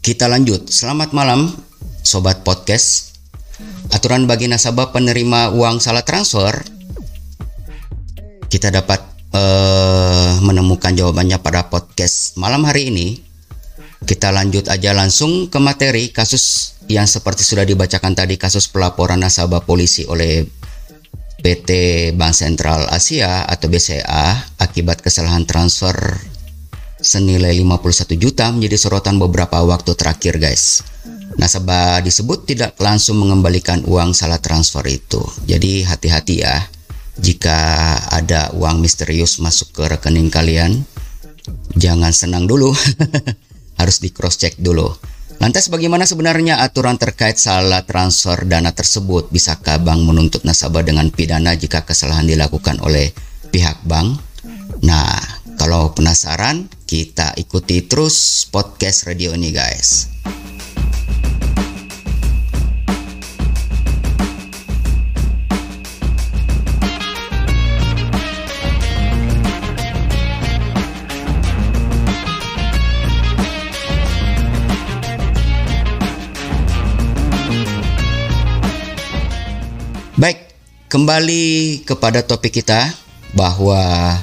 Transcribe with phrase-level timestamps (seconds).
[0.00, 0.72] kita lanjut.
[0.72, 1.52] Selamat malam,
[2.00, 3.20] sobat podcast.
[3.92, 6.56] Aturan bagi nasabah penerima uang salah transfer,
[8.48, 9.00] kita dapat
[9.36, 13.08] uh, menemukan jawabannya pada podcast malam hari ini.
[14.00, 19.60] Kita lanjut aja langsung ke materi kasus yang seperti sudah dibacakan tadi kasus pelaporan nasabah
[19.60, 20.48] polisi oleh
[21.44, 21.70] PT
[22.16, 26.16] Bank Sentral Asia atau BCA akibat kesalahan transfer
[27.00, 30.84] senilai 51 juta menjadi sorotan beberapa waktu terakhir guys.
[31.40, 35.24] Nasabah disebut tidak langsung mengembalikan uang salah transfer itu.
[35.48, 36.56] Jadi hati-hati ya
[37.20, 37.56] jika
[38.08, 40.84] ada uang misterius masuk ke rekening kalian.
[41.76, 42.72] Jangan senang dulu.
[43.80, 44.92] Harus di cross check dulu.
[45.40, 49.32] Lantas bagaimana sebenarnya aturan terkait salah transfer dana tersebut?
[49.32, 53.08] Bisakah bank menuntut nasabah dengan pidana jika kesalahan dilakukan oleh
[53.48, 54.20] pihak bank?
[54.84, 55.16] Nah,
[56.00, 60.08] penasaran, kita ikuti terus podcast radio ini guys.
[80.16, 80.48] Baik,
[80.88, 81.44] kembali
[81.84, 82.88] kepada topik kita
[83.36, 84.16] bahwa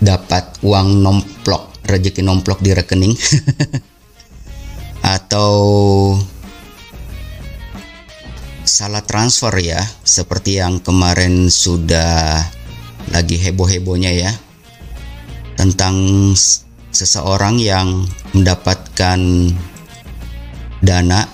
[0.00, 3.14] dapat uang nomplok, rezeki nomplok di rekening.
[5.16, 5.52] Atau
[8.66, 12.42] salah transfer ya, seperti yang kemarin sudah
[13.14, 14.32] lagi heboh-hebohnya ya
[15.54, 15.94] tentang
[16.90, 19.20] seseorang yang mendapatkan
[20.82, 21.24] dana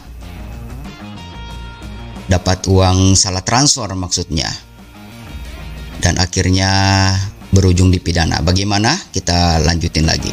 [2.31, 4.49] dapat uang salah transfer maksudnya.
[6.03, 6.71] Dan akhirnya
[7.53, 8.41] berujung di pidana.
[8.41, 8.97] Bagaimana?
[9.13, 10.33] Kita lanjutin lagi.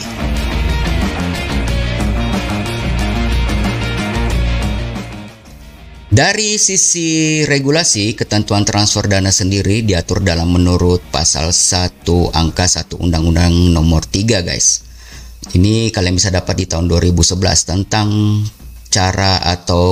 [6.09, 12.01] Dari sisi regulasi, ketentuan transfer dana sendiri diatur dalam menurut pasal 1
[12.33, 14.89] angka 1 Undang-Undang nomor 3 guys.
[15.53, 18.09] Ini kalian bisa dapat di tahun 2011 tentang
[18.89, 19.85] cara atau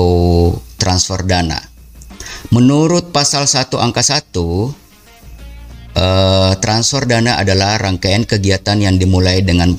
[0.82, 1.62] transfer dana.
[2.50, 4.87] Menurut pasal 1 angka 1
[5.98, 9.74] Uh, transfer dana adalah rangkaian kegiatan yang dimulai dengan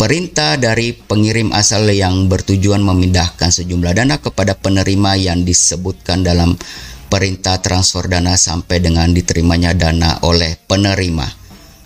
[0.00, 6.56] perintah dari pengirim asal yang bertujuan memindahkan sejumlah dana kepada penerima yang disebutkan dalam
[7.12, 11.28] perintah transfer dana sampai dengan diterimanya dana oleh penerima.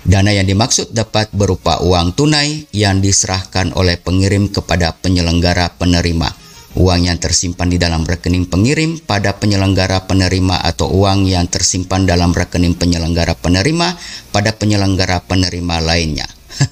[0.07, 6.42] Dana yang dimaksud dapat berupa uang tunai yang diserahkan oleh pengirim kepada penyelenggara penerima
[6.73, 12.33] uang yang tersimpan di dalam rekening pengirim pada penyelenggara penerima atau uang yang tersimpan dalam
[12.33, 13.97] rekening penyelenggara penerima
[14.33, 16.29] pada penyelenggara penerima lainnya.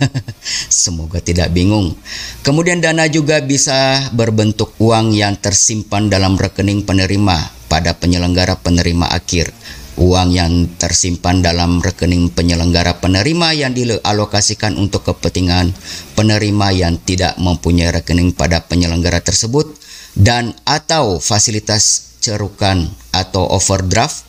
[0.68, 1.96] Semoga tidak bingung.
[2.44, 9.52] Kemudian dana juga bisa berbentuk uang yang tersimpan dalam rekening penerima pada penyelenggara penerima akhir.
[10.00, 15.76] Uang yang tersimpan dalam rekening penyelenggara penerima yang dialokasikan untuk kepentingan
[16.16, 19.79] penerima yang tidak mempunyai rekening pada penyelenggara tersebut
[20.18, 24.26] dan atau fasilitas cerukan atau overdraft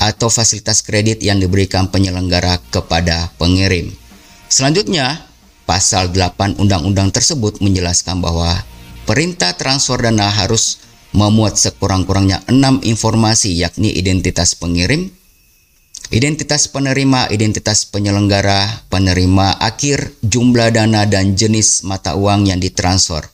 [0.00, 3.94] atau fasilitas kredit yang diberikan penyelenggara kepada pengirim.
[4.50, 5.22] Selanjutnya,
[5.68, 8.58] pasal 8 undang-undang tersebut menjelaskan bahwa
[9.06, 10.82] perintah transfer dana harus
[11.14, 15.14] memuat sekurang-kurangnya enam informasi yakni identitas pengirim,
[16.10, 23.33] identitas penerima, identitas penyelenggara, penerima akhir, jumlah dana dan jenis mata uang yang ditransfer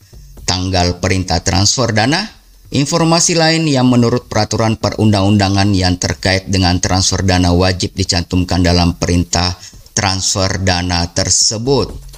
[0.60, 2.20] tanggal perintah transfer dana,
[2.68, 9.56] informasi lain yang menurut peraturan perundang-undangan yang terkait dengan transfer dana wajib dicantumkan dalam perintah
[9.96, 12.09] transfer dana tersebut.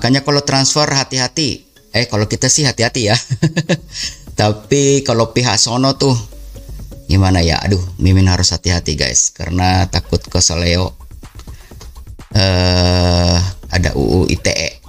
[0.00, 1.60] Makanya kalau transfer hati-hati.
[1.92, 3.16] Eh kalau kita sih hati-hati ya.
[4.40, 6.16] Tapi kalau pihak sono tuh
[7.04, 7.60] gimana ya?
[7.60, 10.96] Aduh, Mimin harus hati-hati guys karena takut ke Soleo
[12.32, 13.36] uh,
[13.68, 14.80] ada UU ITE.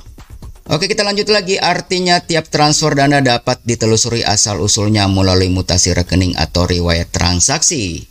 [0.72, 6.40] Oke kita lanjut lagi artinya tiap transfer dana dapat ditelusuri asal usulnya melalui mutasi rekening
[6.40, 8.08] atau riwayat transaksi.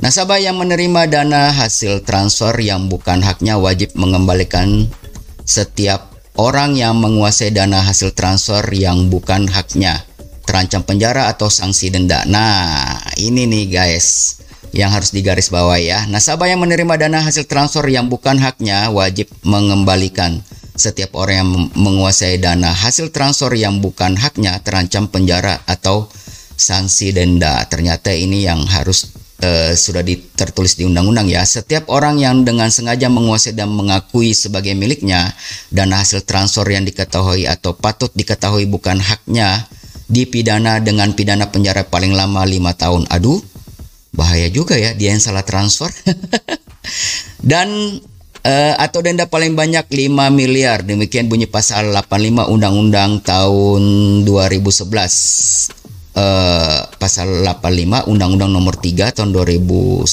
[0.00, 4.88] Nasabah yang menerima dana hasil transfer yang bukan haknya wajib mengembalikan
[5.44, 6.09] setiap
[6.40, 10.08] Orang yang menguasai dana hasil transfer yang bukan haknya
[10.48, 12.24] terancam penjara atau sanksi denda.
[12.24, 14.40] Nah, ini nih guys.
[14.72, 16.00] yang harus digarisbawahi ya.
[16.08, 20.40] Nasabah yang menerima dana hasil transfer yang bukan haknya wajib mengembalikan.
[20.78, 26.08] Setiap orang yang menguasai dana hasil transfer yang bukan haknya terancam penjara atau
[26.56, 27.60] sanksi denda.
[27.68, 30.04] Ternyata ini yang harus uh, sudah
[30.36, 31.42] tertulis di undang-undang ya.
[31.42, 35.32] Setiap orang yang dengan sengaja menguasai dan mengakui sebagai miliknya
[35.72, 39.66] dana hasil transfer yang diketahui atau patut diketahui bukan haknya
[40.10, 43.08] dipidana dengan pidana penjara paling lama lima tahun.
[43.08, 43.40] Aduh,
[44.14, 45.88] bahaya juga ya dia yang salah transfer
[47.50, 47.68] dan
[48.44, 53.82] uh, atau denda paling banyak 5 miliar demikian bunyi pasal 85 undang-undang tahun
[54.26, 55.79] 2011
[56.16, 60.06] uh, pasal 85 undang-undang nomor 3 tahun 2011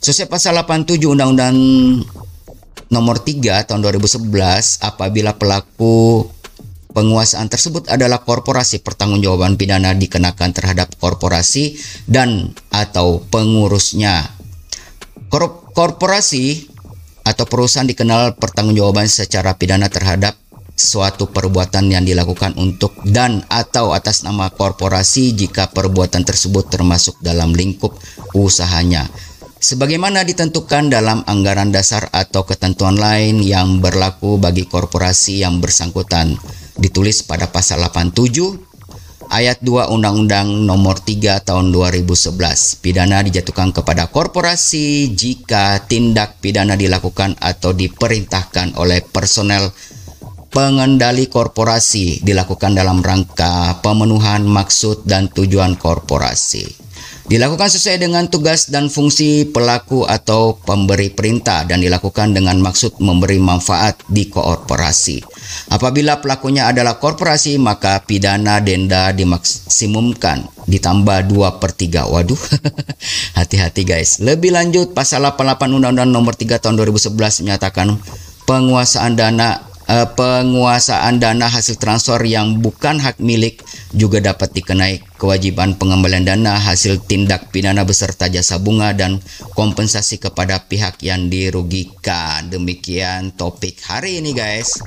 [0.00, 1.56] sesuai pasal 87 undang-undang
[2.90, 4.32] nomor 3 tahun 2011
[4.82, 6.26] apabila pelaku
[6.90, 11.78] penguasaan tersebut adalah korporasi pertanggungjawaban pidana dikenakan terhadap korporasi
[12.10, 14.26] dan atau pengurusnya.
[15.30, 16.66] Kor korporasi
[17.22, 20.39] atau perusahaan dikenal pertanggungjawaban secara pidana terhadap
[20.80, 27.52] suatu perbuatan yang dilakukan untuk dan atau atas nama korporasi jika perbuatan tersebut termasuk dalam
[27.52, 27.92] lingkup
[28.32, 29.04] usahanya
[29.60, 36.40] sebagaimana ditentukan dalam anggaran dasar atau ketentuan lain yang berlaku bagi korporasi yang bersangkutan
[36.80, 38.70] ditulis pada pasal 87
[39.30, 42.82] ayat 2 Undang-Undang Nomor 3 Tahun 2011.
[42.82, 49.70] Pidana dijatuhkan kepada korporasi jika tindak pidana dilakukan atau diperintahkan oleh personel
[50.50, 56.80] pengendali korporasi dilakukan dalam rangka pemenuhan maksud dan tujuan korporasi
[57.30, 63.38] dilakukan sesuai dengan tugas dan fungsi pelaku atau pemberi perintah dan dilakukan dengan maksud memberi
[63.38, 65.22] manfaat di korporasi.
[65.70, 72.10] Apabila pelakunya adalah korporasi, maka pidana denda dimaksimumkan ditambah 2 per 3.
[72.10, 72.42] Waduh,
[73.38, 74.18] hati-hati guys.
[74.18, 77.94] Lebih lanjut, pasal 88 Undang-Undang nomor 3 tahun 2011 menyatakan
[78.42, 85.74] penguasaan dana uh, penguasaan dana hasil transfer yang bukan hak milik juga dapat dikenai kewajiban
[85.74, 89.18] pengembalian dana hasil tindak pidana beserta jasa bunga dan
[89.58, 92.46] kompensasi kepada pihak yang dirugikan.
[92.46, 94.78] Demikian topik hari ini guys.